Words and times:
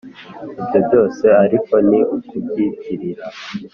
ibyo 0.59 0.79
byose 0.87 1.25
ariko 1.43 1.73
ni 1.89 1.99
ukubyitirira 2.15 3.25